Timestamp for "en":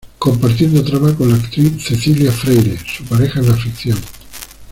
3.39-3.49